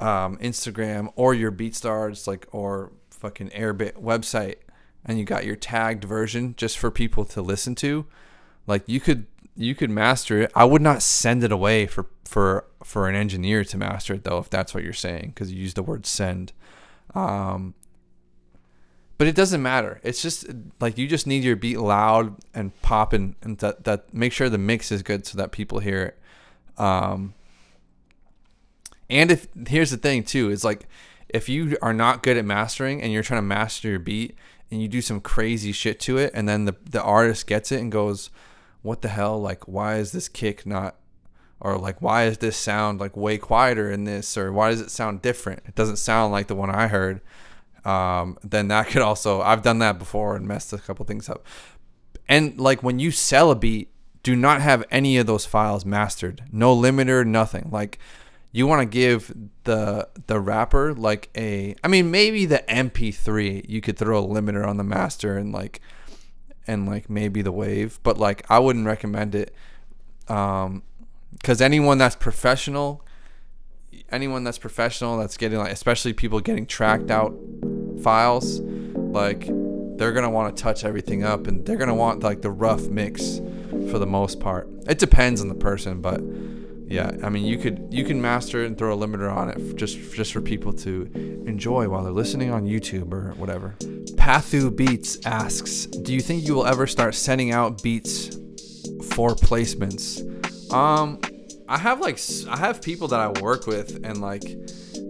[0.00, 4.56] um, Instagram, or your BeatStars, like or fucking Airbit website,
[5.04, 8.06] and you got your tagged version just for people to listen to.
[8.66, 10.52] Like you could you could master it.
[10.54, 14.38] I would not send it away for for for an engineer to master it though,
[14.38, 16.52] if that's what you're saying, because you use the word send.
[17.14, 17.74] Um,
[19.18, 20.00] but it doesn't matter.
[20.04, 20.46] It's just
[20.80, 24.58] like you just need your beat loud and popping, and that that make sure the
[24.58, 26.80] mix is good so that people hear it.
[26.80, 27.34] Um,
[29.10, 30.86] and if here's the thing too, is like
[31.28, 34.36] if you are not good at mastering and you're trying to master your beat
[34.70, 37.80] and you do some crazy shit to it, and then the the artist gets it
[37.80, 38.30] and goes
[38.82, 39.40] what the hell?
[39.40, 40.96] Like, why is this kick not,
[41.60, 44.90] or like, why is this sound like way quieter in this, or why does it
[44.90, 45.62] sound different?
[45.66, 47.20] It doesn't sound like the one I heard.
[47.84, 51.44] Um, then that could also, I've done that before and messed a couple things up.
[52.28, 53.90] And like when you sell a beat,
[54.22, 56.44] do not have any of those files mastered.
[56.52, 57.68] No limiter, nothing.
[57.70, 57.98] Like
[58.58, 59.32] you want to give
[59.64, 64.66] the the rapper like a I mean maybe the MP3 you could throw a limiter
[64.66, 65.80] on the master and like
[66.66, 69.54] and like maybe the wave, but like I wouldn't recommend it.
[70.28, 70.82] Um,
[71.32, 73.04] because anyone that's professional,
[74.10, 77.34] anyone that's professional, that's getting like, especially people getting tracked out
[78.02, 79.46] files, like
[79.96, 83.40] they're gonna want to touch everything up, and they're gonna want like the rough mix
[83.90, 84.68] for the most part.
[84.88, 86.20] It depends on the person, but
[86.88, 89.98] yeah, I mean you could you can master and throw a limiter on it just
[90.14, 91.10] just for people to
[91.46, 93.74] enjoy while they're listening on YouTube or whatever.
[94.16, 98.36] Pathu Beats asks, "Do you think you will ever start sending out beats
[99.10, 100.24] for placements?"
[100.72, 101.20] Um,
[101.68, 104.44] I have like I have people that I work with and like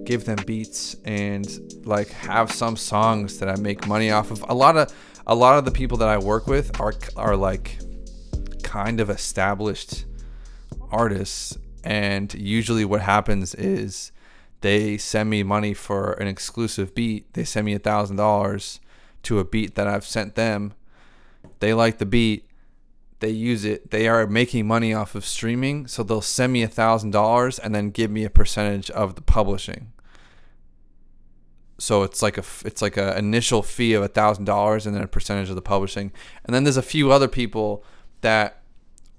[0.04, 1.46] give them beats and
[1.84, 4.44] like have some songs that I make money off of.
[4.48, 4.92] A lot of
[5.28, 7.78] a lot of the people that I work with are are like
[8.64, 10.06] kind of established
[10.90, 11.56] artists
[11.88, 14.12] and usually what happens is
[14.60, 17.32] they send me money for an exclusive beat.
[17.32, 18.78] They send me a thousand dollars
[19.22, 20.74] to a beat that I've sent them.
[21.60, 22.46] They like the beat.
[23.20, 23.90] They use it.
[23.90, 27.74] They are making money off of streaming, so they'll send me a thousand dollars and
[27.74, 29.90] then give me a percentage of the publishing.
[31.78, 35.02] So it's like a it's like a initial fee of a thousand dollars and then
[35.02, 36.12] a percentage of the publishing.
[36.44, 37.82] And then there's a few other people
[38.20, 38.57] that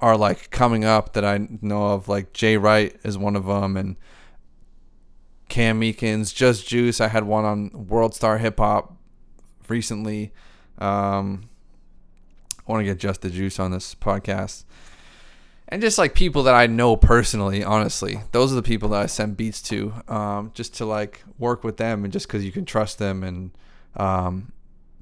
[0.02, 2.08] are like coming up that I know of.
[2.08, 3.96] Like Jay Wright is one of them, and
[5.50, 7.02] Cam Meekins, Just Juice.
[7.02, 8.96] I had one on World Star Hip Hop
[9.68, 10.32] recently.
[10.78, 11.50] Um,
[12.68, 14.64] I want to get Just the Juice on this podcast.
[15.72, 19.06] And just like people that I know personally, honestly, those are the people that I
[19.06, 22.66] send beats to, um, just to like work with them, and just because you can
[22.66, 23.52] trust them, and
[23.96, 24.52] um,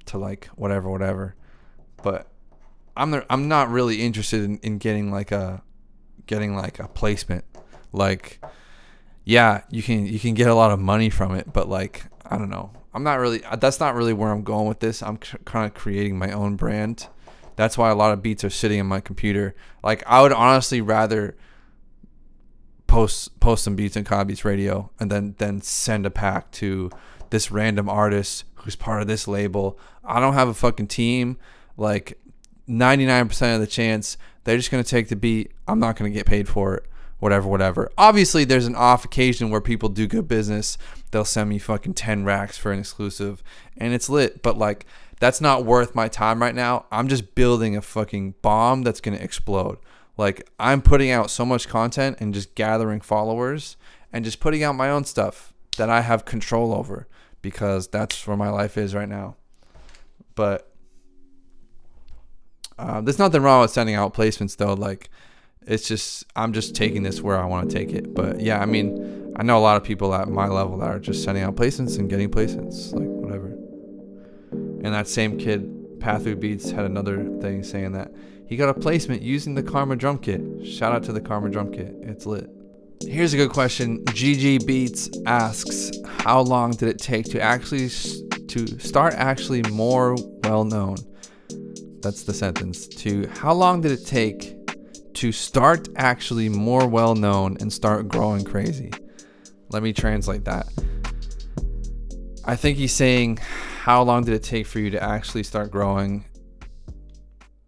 [0.07, 1.35] to like whatever, whatever.
[2.03, 2.27] But
[2.97, 5.61] I'm I'm not really interested in, in getting like a
[6.25, 7.45] getting like a placement.
[7.93, 8.43] Like
[9.23, 12.37] yeah, you can you can get a lot of money from it, but like I
[12.37, 12.71] don't know.
[12.93, 15.03] I'm not really uh, that's not really where I'm going with this.
[15.03, 17.07] I'm kind of creating my own brand.
[17.55, 19.55] That's why a lot of beats are sitting in my computer.
[19.83, 21.35] Like I would honestly rather
[22.87, 26.89] post post some beats in Beats Radio and then then send a pack to
[27.29, 29.77] this random artist who's part of this label.
[30.03, 31.37] I don't have a fucking team.
[31.75, 32.17] Like
[32.69, 35.51] 99% of the chance they're just going to take the beat.
[35.67, 36.85] I'm not going to get paid for it.
[37.19, 37.91] Whatever, whatever.
[37.97, 40.77] Obviously, there's an off occasion where people do good business.
[41.11, 43.43] They'll send me fucking 10 racks for an exclusive
[43.75, 44.41] and it's lit.
[44.41, 44.85] But like,
[45.19, 46.85] that's not worth my time right now.
[46.91, 49.79] I'm just building a fucking bomb that's going to explode.
[50.15, 53.75] Like, I'm putting out so much content and just gathering followers
[54.13, 57.07] and just putting out my own stuff that I have control over
[57.41, 59.35] because that's where my life is right now.
[60.35, 60.66] But
[62.77, 64.73] uh, there's nothing wrong with sending out placements though.
[64.73, 65.09] Like,
[65.65, 68.13] it's just I'm just taking this where I want to take it.
[68.13, 70.99] But yeah, I mean, I know a lot of people at my level that are
[70.99, 73.47] just sending out placements and getting placements, like whatever.
[74.51, 78.11] And that same kid, Pathu Beats, had another thing saying that
[78.47, 80.41] he got a placement using the Karma drum kit.
[80.65, 81.93] Shout out to the Karma drum kit.
[82.01, 82.49] It's lit.
[83.01, 84.03] Here's a good question.
[84.05, 90.63] GG Beats asks, "How long did it take to actually to start actually more well
[90.63, 90.95] known?"
[92.01, 92.87] That's the sentence.
[92.87, 94.55] To how long did it take
[95.15, 98.91] to start actually more well known and start growing crazy?
[99.69, 100.67] Let me translate that.
[102.45, 106.25] I think he's saying, how long did it take for you to actually start growing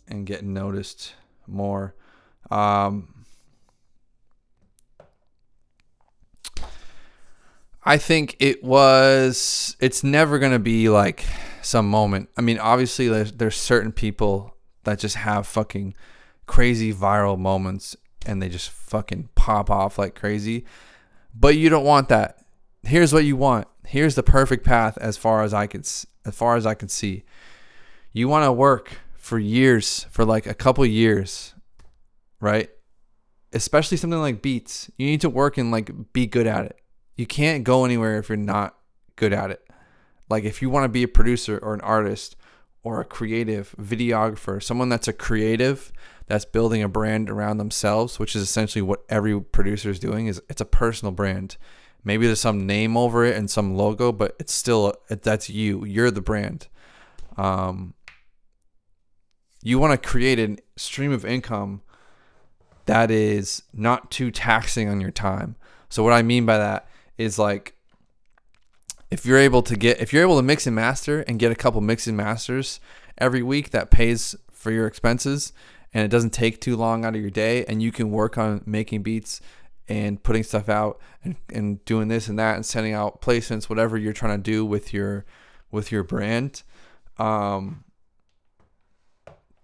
[0.08, 1.14] and getting noticed
[1.48, 1.96] more?
[2.50, 3.26] Um,
[7.84, 9.76] I think it was.
[9.80, 11.26] It's never gonna be like
[11.62, 12.30] some moment.
[12.38, 15.96] I mean, obviously, there's there's certain people that just have fucking
[16.46, 17.96] crazy viral moments
[18.26, 20.66] and they just fucking pop off like crazy.
[21.34, 22.40] But you don't want that.
[22.84, 23.68] Here's what you want.
[23.86, 27.24] Here's the perfect path as far as I can as far as I can see.
[28.12, 31.54] You want to work for years, for like a couple years,
[32.40, 32.70] right?
[33.54, 34.90] Especially something like beats.
[34.98, 36.80] You need to work and like be good at it.
[37.16, 38.76] You can't go anywhere if you're not
[39.16, 39.69] good at it.
[40.30, 42.36] Like if you want to be a producer or an artist
[42.84, 45.92] or a creative videographer, someone that's a creative
[46.28, 50.42] that's building a brand around themselves, which is essentially what every producer is doing is
[50.48, 51.58] it's a personal brand.
[52.04, 55.84] Maybe there's some name over it and some logo, but it's still that's you.
[55.84, 56.68] You're the brand.
[57.36, 57.96] Um,
[59.62, 61.82] you want to create a stream of income
[62.86, 65.56] that is not too taxing on your time.
[65.90, 66.88] So what I mean by that
[67.18, 67.76] is like
[69.12, 71.56] if you're able to get if you're able to mix and master and get a
[71.56, 72.80] couple mix and masters
[73.18, 75.54] every week that pays for your expenses
[75.94, 78.62] and it doesn't take too long out of your day and you can work on
[78.66, 79.42] making beats
[79.88, 83.98] and putting stuff out and, and doing this and that and sending out placements whatever
[83.98, 85.26] you're trying to do with your
[85.72, 86.64] with your brand
[87.18, 87.84] um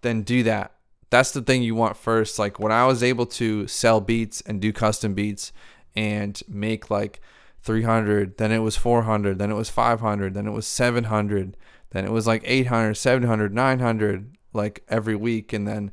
[0.06, 0.72] then do that.
[1.10, 2.40] That's the thing you want first.
[2.40, 5.52] Like when i was able to sell beats and do custom beats
[5.96, 7.20] and make like
[7.66, 11.58] 300 then it was 400 then it was 500 then it was 700
[11.90, 15.92] then it was like 800 700 900 like every week and then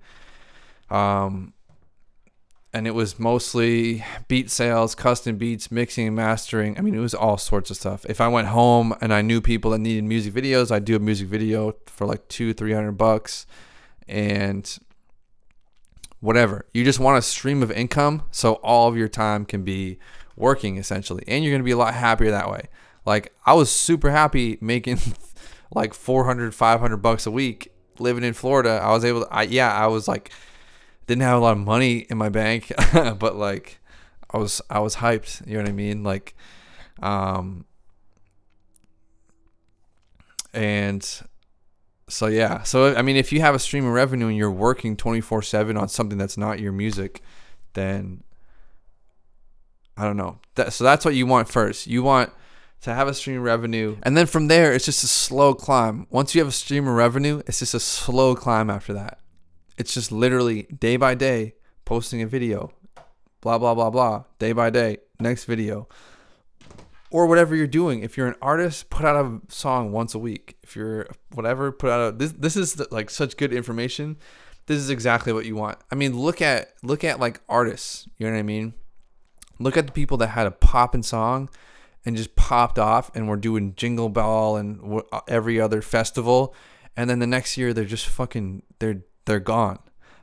[0.90, 1.54] um
[2.74, 6.78] and it was mostly beat sales custom beats mixing and mastering.
[6.78, 8.06] I mean it was all sorts of stuff.
[8.08, 10.98] If i went home and i knew people that needed music videos i'd do a
[10.98, 13.46] music video for like two three hundred bucks
[14.08, 14.78] and
[16.20, 16.66] whatever.
[16.72, 19.98] You just want a stream of income so all of your time can be
[20.36, 21.24] working essentially.
[21.26, 22.68] And you're to be a lot happier that way.
[23.04, 24.98] Like i was super happy making
[25.74, 28.80] like 400 500 bucks a week living in florida.
[28.82, 30.30] I was able to I, yeah i was like
[31.06, 33.80] didn't have a lot of money in my bank but like
[34.30, 35.46] i was i was hyped.
[35.46, 36.02] You know what i mean?
[36.02, 36.34] Like
[37.00, 37.64] um
[40.54, 41.22] and
[42.08, 42.62] so yeah.
[42.62, 45.88] So i mean if you have a stream of revenue and you're working 24/7 on
[45.88, 47.22] something that's not your music
[47.74, 48.22] then
[49.96, 50.38] I don't know.
[50.54, 51.86] That, so that's what you want first.
[51.86, 52.32] You want
[52.82, 56.06] to have a stream of revenue, and then from there, it's just a slow climb.
[56.10, 59.20] Once you have a stream of revenue, it's just a slow climb after that.
[59.78, 62.72] It's just literally day by day posting a video,
[63.40, 65.88] blah blah blah blah, day by day, next video,
[67.10, 68.02] or whatever you're doing.
[68.02, 70.56] If you're an artist, put out a song once a week.
[70.62, 72.32] If you're whatever, put out a this.
[72.32, 74.16] This is the, like such good information.
[74.66, 75.78] This is exactly what you want.
[75.90, 78.08] I mean, look at look at like artists.
[78.18, 78.74] You know what I mean?
[79.58, 81.48] Look at the people that had a poppin' song
[82.04, 86.54] and just popped off and were doing Jingle Ball and uh, every other festival,
[86.96, 89.78] and then the next year they're just fucking they're they're gone.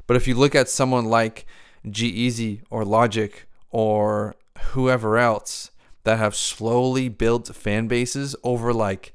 [0.07, 1.45] But if you look at someone like
[1.89, 4.35] G-Eazy or Logic or
[4.71, 5.71] whoever else
[6.03, 9.13] that have slowly built fan bases over like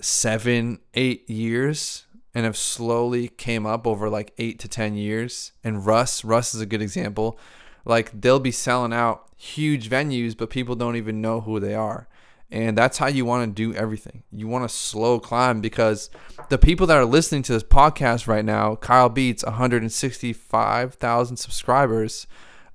[0.00, 2.04] seven, eight years
[2.34, 5.52] and have slowly came up over like eight to ten years.
[5.64, 7.38] And Russ, Russ is a good example.
[7.86, 12.08] Like they'll be selling out huge venues, but people don't even know who they are.
[12.50, 14.22] And that's how you want to do everything.
[14.30, 16.10] You want to slow climb because
[16.48, 22.26] the people that are listening to this podcast right now, Kyle Beats, 165,000 subscribers,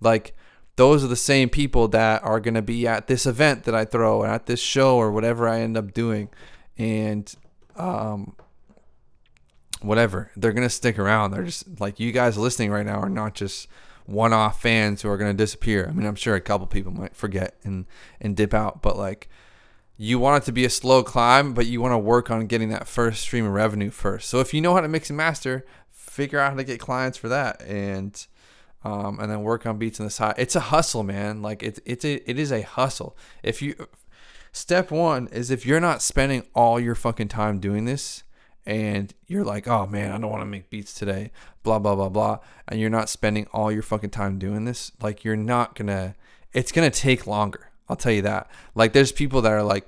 [0.01, 0.35] like
[0.75, 3.85] those are the same people that are going to be at this event that I
[3.85, 6.29] throw, at this show, or whatever I end up doing.
[6.77, 7.33] And,
[7.77, 8.35] um,
[9.81, 11.31] whatever, they're going to stick around.
[11.31, 13.67] They're just like you guys listening right now are not just
[14.05, 15.87] one off fans who are going to disappear.
[15.87, 17.85] I mean, I'm sure a couple people might forget and,
[18.19, 19.29] and dip out, but like,
[19.97, 22.69] you want it to be a slow climb, but you want to work on getting
[22.69, 24.29] that first stream of revenue first.
[24.29, 27.19] So if you know how to mix and master, figure out how to get clients
[27.19, 28.25] for that, and
[28.83, 30.35] um, and then work on beats on the side.
[30.37, 31.43] It's a hustle, man.
[31.43, 33.15] Like it's it's a, it is a hustle.
[33.43, 33.75] If you
[34.51, 38.23] step one is if you're not spending all your fucking time doing this,
[38.65, 41.31] and you're like, oh man, I don't want to make beats today,
[41.63, 45.23] blah blah blah blah, and you're not spending all your fucking time doing this, like
[45.23, 46.15] you're not gonna.
[46.53, 48.49] It's gonna take longer I'll tell you that.
[48.73, 49.85] Like, there's people that are like,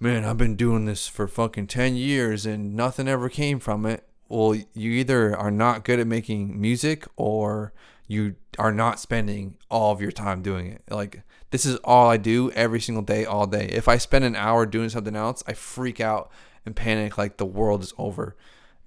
[0.00, 4.04] man, I've been doing this for fucking 10 years and nothing ever came from it.
[4.30, 7.74] Well, you either are not good at making music or
[8.08, 10.82] you are not spending all of your time doing it.
[10.88, 13.66] Like, this is all I do every single day, all day.
[13.66, 16.32] If I spend an hour doing something else, I freak out
[16.64, 18.34] and panic like the world is over.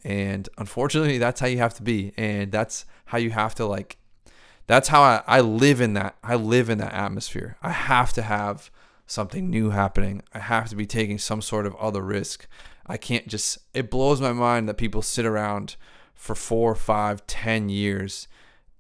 [0.03, 2.11] And unfortunately, that's how you have to be.
[2.18, 3.97] And that's how you have to like
[4.66, 7.55] that's how I, I live in that I live in that atmosphere.
[7.61, 8.72] I have to have
[9.05, 10.24] something new happening.
[10.34, 12.47] I have to be taking some sort of other risk.
[12.88, 15.76] I can't just it blows my mind that people sit around
[16.16, 18.28] for four, five, ten years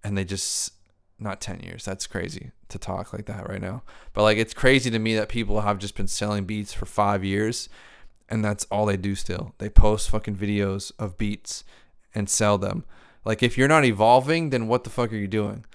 [0.03, 0.71] and they just
[1.19, 1.85] not 10 years.
[1.85, 3.83] That's crazy to talk like that right now.
[4.13, 7.23] But like it's crazy to me that people have just been selling beats for 5
[7.23, 7.69] years
[8.29, 9.53] and that's all they do still.
[9.57, 11.63] They post fucking videos of beats
[12.13, 12.83] and sell them.
[13.23, 15.65] Like if you're not evolving, then what the fuck are you doing?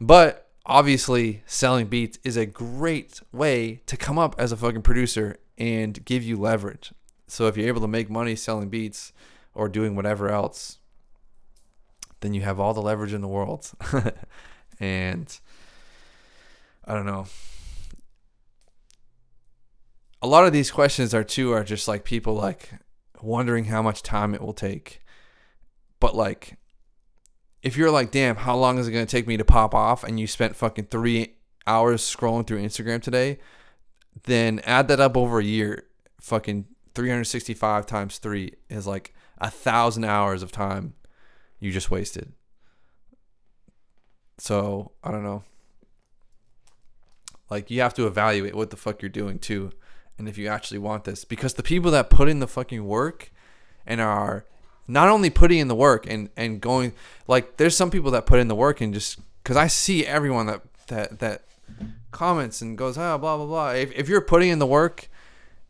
[0.00, 5.36] But obviously, selling beats is a great way to come up as a fucking producer
[5.56, 6.92] and give you leverage.
[7.26, 9.12] So if you're able to make money selling beats
[9.54, 10.78] or doing whatever else,
[12.20, 13.70] then you have all the leverage in the world.
[14.80, 15.38] and
[16.86, 17.26] I don't know.
[20.22, 22.70] A lot of these questions are too are just like people like
[23.20, 25.00] wondering how much time it will take.
[26.00, 26.56] But like
[27.62, 30.04] if you're like, damn, how long is it to take me to pop off?
[30.04, 31.34] And you spent fucking three
[31.66, 33.38] hours scrolling through Instagram today,
[34.24, 35.84] then add that up over a year.
[36.20, 40.94] Fucking 365 times three is like a thousand hours of time
[41.58, 42.32] you just wasted.
[44.38, 45.42] So I don't know.
[47.54, 49.70] Like you have to evaluate what the fuck you're doing too,
[50.18, 53.30] and if you actually want this, because the people that put in the fucking work
[53.86, 54.44] and are
[54.88, 56.94] not only putting in the work and and going
[57.28, 60.46] like there's some people that put in the work and just because I see everyone
[60.46, 61.42] that that that
[62.10, 63.70] comments and goes ah blah blah blah.
[63.70, 65.08] If if you're putting in the work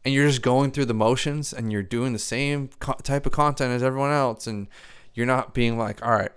[0.07, 3.32] and you're just going through the motions and you're doing the same co- type of
[3.32, 4.68] content as everyone else and
[5.12, 6.32] you're not being like all right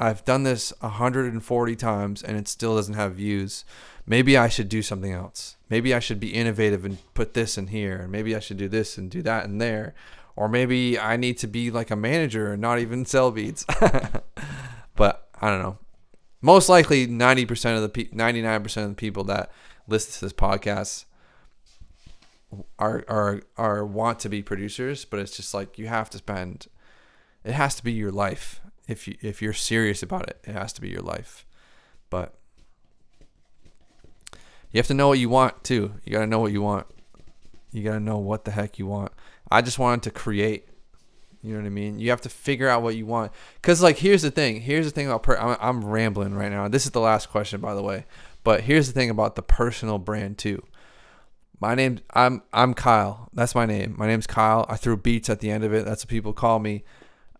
[0.00, 3.64] I've done this 140 times and it still doesn't have views.
[4.06, 5.56] Maybe I should do something else.
[5.68, 7.98] Maybe I should be innovative and put this in here.
[7.98, 9.94] And maybe I should do this and do that in there
[10.40, 13.66] or maybe I need to be like a manager and not even sell beats.
[14.96, 15.78] but I don't know.
[16.40, 19.52] Most likely, ninety percent of the pe- ninety nine percent of the people that
[19.86, 21.04] listen to this podcast
[22.78, 26.68] are are are want to be producers, but it's just like you have to spend.
[27.44, 28.59] It has to be your life
[28.90, 30.40] if you if you're serious about it.
[30.44, 31.46] It has to be your life,
[32.10, 32.34] but
[34.72, 35.94] you have to know what you want too.
[36.04, 36.86] You gotta know what you want.
[37.72, 39.12] You gotta know what the heck you want.
[39.50, 40.66] I just wanted to create.
[41.42, 41.98] You know what I mean?
[41.98, 43.32] You have to figure out what you want.
[43.62, 44.60] Cause like here's the thing.
[44.60, 46.68] Here's the thing about per- I'm, I'm rambling right now.
[46.68, 48.04] This is the last question, by the way.
[48.44, 50.62] But here's the thing about the personal brand too.
[51.58, 53.28] My name I'm I'm Kyle.
[53.32, 53.94] That's my name.
[53.96, 54.66] My name's Kyle.
[54.68, 55.84] I threw beats at the end of it.
[55.84, 56.84] That's what people call me.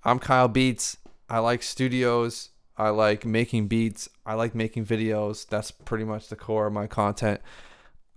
[0.02, 0.96] I'm Kyle Beats.
[1.30, 2.50] I like studios.
[2.76, 4.08] I like making beats.
[4.26, 5.46] I like making videos.
[5.46, 7.40] That's pretty much the core of my content.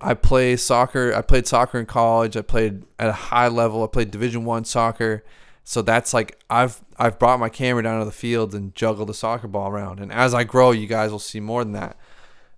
[0.01, 1.13] I play soccer.
[1.13, 2.35] I played soccer in college.
[2.35, 3.83] I played at a high level.
[3.83, 5.23] I played Division One soccer.
[5.63, 9.13] So that's like I've I've brought my camera down to the field and juggled a
[9.13, 9.99] soccer ball around.
[9.99, 11.97] And as I grow, you guys will see more than that.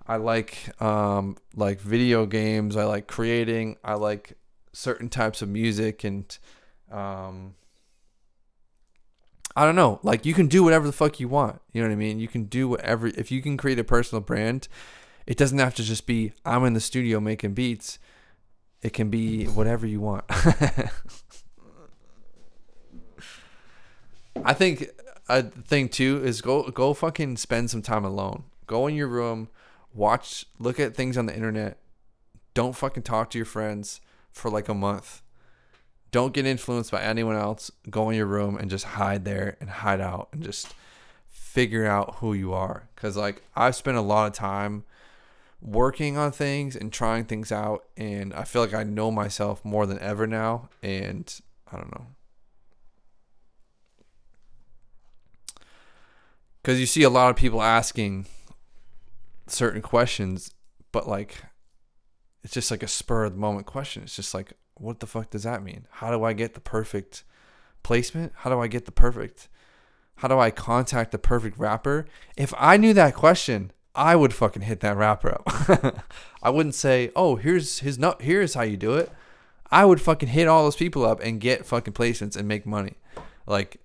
[0.07, 2.77] I like um, like video games.
[2.77, 3.77] I like creating.
[3.83, 4.37] I like
[4.73, 6.37] certain types of music and
[6.91, 7.55] um,
[9.55, 9.99] I don't know.
[10.03, 11.61] Like you can do whatever the fuck you want.
[11.71, 12.19] You know what I mean?
[12.19, 14.67] You can do whatever if you can create a personal brand
[15.27, 17.99] it doesn't have to just be I'm in the studio making beats.
[18.81, 20.25] It can be whatever you want.
[24.43, 24.89] I think
[25.27, 28.43] a thing too is go go fucking spend some time alone.
[28.67, 29.49] Go in your room,
[29.93, 31.79] watch, look at things on the internet.
[32.53, 34.01] Don't fucking talk to your friends
[34.31, 35.21] for like a month.
[36.11, 37.71] Don't get influenced by anyone else.
[37.89, 40.73] Go in your room and just hide there and hide out and just
[41.27, 42.87] figure out who you are.
[42.95, 44.83] Cause like I've spent a lot of time
[45.61, 49.85] working on things and trying things out, and I feel like I know myself more
[49.85, 50.69] than ever now.
[50.83, 51.33] And
[51.71, 52.07] I don't know.
[56.61, 58.25] Because you see a lot of people asking
[59.47, 60.51] certain questions,
[60.91, 61.43] but like
[62.43, 64.03] it's just like a spur of the moment question.
[64.03, 65.87] It's just like, what the fuck does that mean?
[65.89, 67.23] How do I get the perfect
[67.83, 68.33] placement?
[68.37, 69.47] How do I get the perfect?
[70.17, 72.05] How do I contact the perfect rapper?
[72.37, 76.03] If I knew that question, I would fucking hit that rapper up.
[76.43, 78.21] I wouldn't say, "Oh, here's his note.
[78.21, 79.11] Here's how you do it."
[79.71, 82.95] I would fucking hit all those people up and get fucking placements and make money.
[83.47, 83.77] Like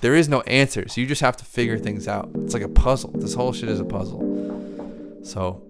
[0.00, 0.96] there is no answers.
[0.96, 2.30] You just have to figure things out.
[2.36, 3.10] It's like a puzzle.
[3.14, 5.20] This whole shit is a puzzle.
[5.22, 5.62] So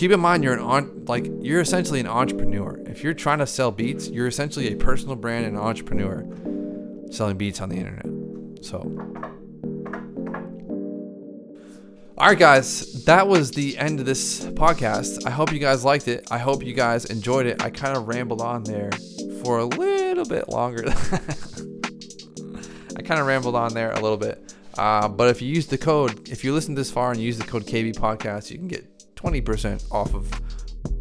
[0.00, 2.80] keep in mind you're an on like you're essentially an entrepreneur.
[2.86, 6.26] If you're trying to sell beats, you're essentially a personal brand and entrepreneur
[7.10, 8.06] selling beats on the internet.
[8.64, 8.78] So
[12.16, 15.26] all right, guys, that was the end of this podcast.
[15.26, 16.26] I hope you guys liked it.
[16.30, 17.62] I hope you guys enjoyed it.
[17.62, 18.90] I kind of rambled on there
[19.42, 20.84] for a little bit longer.
[22.96, 24.54] I kind of rambled on there a little bit.
[24.78, 27.44] Uh, but if you use the code, if you listen this far and use the
[27.44, 28.89] code KB Podcast, you can get
[29.22, 30.30] 20% off of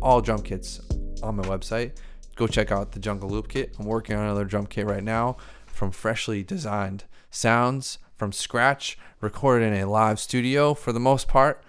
[0.02, 0.82] all drum kits
[1.24, 1.98] on my website.
[2.36, 3.76] Go check out the Jungle Loop kit.
[3.80, 9.72] I'm working on another drum kit right now from freshly designed sounds from scratch, recorded
[9.72, 11.64] in a live studio for the most part.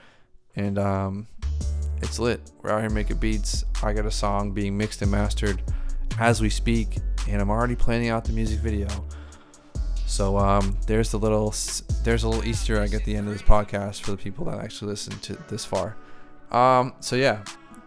[0.56, 1.28] And um,
[2.02, 2.40] it's lit.
[2.62, 3.64] We're out here making beats.
[3.82, 5.62] I got a song being mixed and mastered
[6.18, 6.98] as we speak,
[7.28, 8.88] and I'm already planning out the music video.
[10.06, 11.54] So um, there's the little
[12.02, 14.58] there's a little Easter egg at the end of this podcast for the people that
[14.58, 15.96] actually listen to this far.
[16.50, 17.42] Um, so yeah,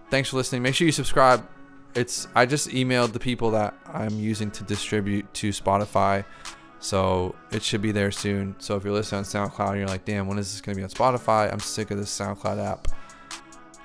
[0.09, 0.61] thanks for listening.
[0.61, 1.47] Make sure you subscribe.
[1.95, 6.26] It's I just emailed the people that I'm using to distribute to Spotify,
[6.80, 8.55] so it should be there soon.
[8.59, 10.84] So if you're listening on SoundCloud and you're like, damn, when is this gonna be
[10.84, 11.51] on Spotify?
[11.51, 12.88] I'm sick of this SoundCloud app.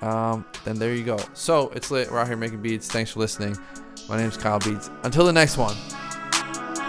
[0.01, 1.17] Um, then there you go.
[1.33, 2.09] So it's lit.
[2.11, 2.87] We're out here making beats.
[2.87, 3.57] Thanks for listening.
[4.07, 4.89] My name's Kyle Beats.
[5.03, 5.75] Until the next one.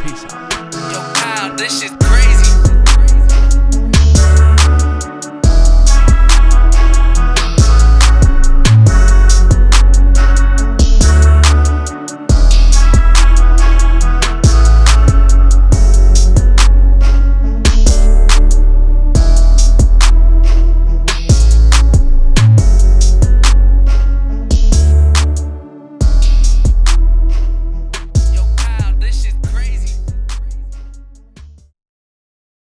[0.01, 0.53] Peace out.
[0.93, 2.19] Yo,